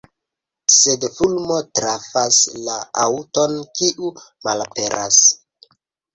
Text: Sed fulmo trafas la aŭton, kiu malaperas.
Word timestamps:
Sed 0.75 1.03
fulmo 1.17 1.57
trafas 1.79 2.39
la 2.69 2.79
aŭton, 3.05 3.55
kiu 3.83 4.11
malaperas. 4.49 5.23